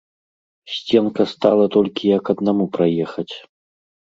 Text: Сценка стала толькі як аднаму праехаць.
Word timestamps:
Сценка 0.75 1.27
стала 1.33 1.65
толькі 1.75 2.03
як 2.17 2.23
аднаму 2.35 2.65
праехаць. 2.79 3.31